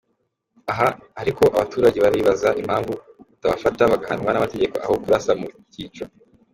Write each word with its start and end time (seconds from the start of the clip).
Aha 0.71 0.87
ariko 1.21 1.43
abaturage 1.55 1.97
baribaza 2.05 2.49
impamvu 2.61 2.91
batabafata 3.29 3.81
bagahanwa 3.91 4.29
n’amategeko 4.31 4.75
aho 4.85 4.93
kurasa 5.01 5.31
mu 5.39 5.47
kico. 5.73 6.03